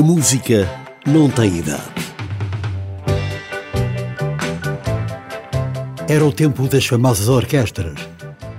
A 0.00 0.02
música 0.02 0.66
não 1.06 1.28
tem 1.28 1.58
idade. 1.58 1.82
Era 6.08 6.24
o 6.24 6.32
tempo 6.32 6.66
das 6.66 6.86
famosas 6.86 7.28
orquestras. 7.28 8.00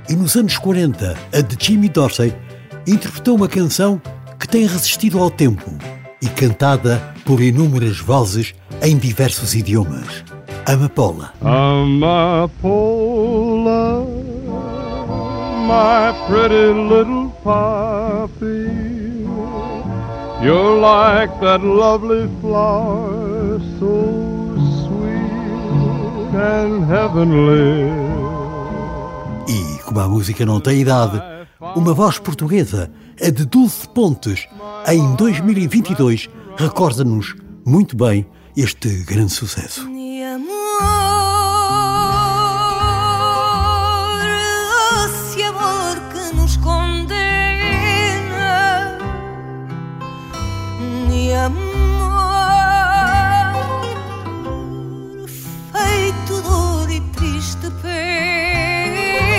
E 0.07 0.15
nos 0.15 0.35
anos 0.35 0.59
40, 0.59 1.17
a 1.33 1.41
de 1.41 1.57
Jimmy 1.59 1.89
Dorsey 1.89 2.31
interpretou 2.85 3.35
uma 3.35 3.47
canção 3.47 3.99
que 4.39 4.47
tem 4.47 4.67
resistido 4.67 5.17
ao 5.17 5.31
tempo 5.31 5.71
e 6.21 6.27
cantada 6.27 7.01
por 7.25 7.41
inúmeras 7.41 7.97
vozes 7.97 8.53
em 8.83 8.95
diversos 8.95 9.55
idiomas. 9.55 10.23
Amapola. 10.67 11.33
Amapola, 11.41 12.45
my 15.65 16.13
pretty 16.27 16.71
little 16.71 17.31
poppy. 17.44 18.80
You're 20.44 20.80
like 20.80 21.40
that 21.41 21.63
lovely 21.63 22.27
flower, 22.41 23.59
so 23.80 24.55
sweet 24.81 26.34
and 26.34 26.84
heavenly. 26.86 27.86
E, 29.48 29.84
como 29.84 30.00
a 30.00 30.08
música 30.08 30.44
não 30.44 30.59
tem 30.59 30.81
idade, 30.81 31.22
uma 31.76 31.94
voz 31.94 32.17
portuguesa, 32.17 32.91
a 33.22 33.30
de 33.30 33.45
Dulce 33.45 33.88
Pontes, 33.90 34.48
em 34.88 35.14
2022, 35.16 36.27
recorda-nos 36.58 37.36
muito 37.64 37.95
bem 37.95 38.26
este 38.58 38.89
grande 39.03 39.34
sucesso. 39.34 39.88
Amor, 51.45 51.64
feito 55.72 56.42
dor 56.44 56.89
e 56.92 57.02
triste 57.11 57.67
pena. 57.81 59.31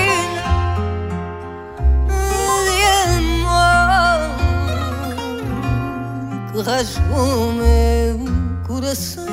Mi 2.66 2.82
amor, 3.16 4.20
que 6.52 6.60
rasgou 6.62 7.52
meu 7.52 8.18
coração. 8.66 9.26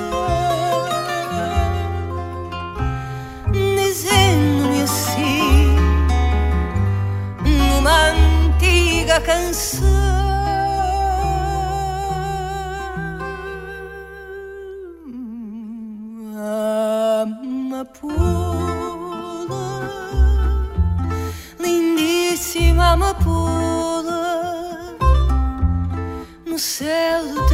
Dizendo-me 3.51 4.81
assim, 4.83 5.75
numa 7.43 8.09
antiga 8.09 9.19
canção. 9.21 9.98
Amapola 23.09 24.95
no 26.45 26.59
céu 26.59 27.25
do 27.25 27.48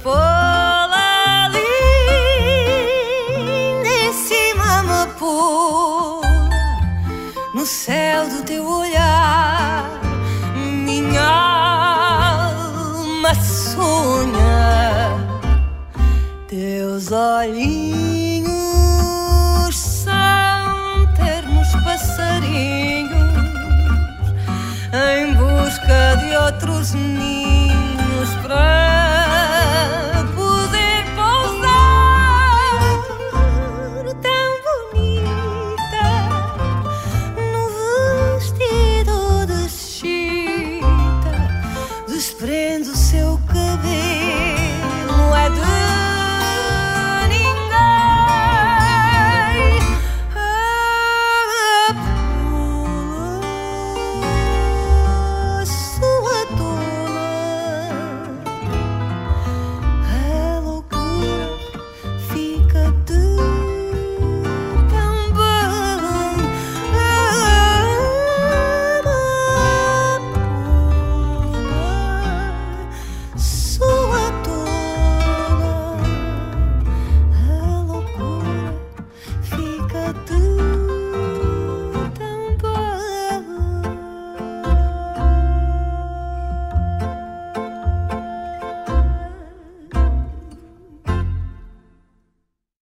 Amapola 0.00 1.50
lindíssima 3.84 4.80
amapola 4.80 6.26
no 7.54 7.64
céu 7.66 8.28
do 8.28 8.42
teu 8.42 8.66
olhar 8.66 9.84
minha 10.56 11.22
alma 12.32 13.34
sonha 13.34 15.16
teus 16.48 17.12
olhinhos 17.12 18.56
são 19.76 21.12
ternos 21.14 21.68
passarinhos 21.84 23.12
em 24.92 25.34
busca 25.34 26.16
de 26.16 26.36
outros 26.36 26.94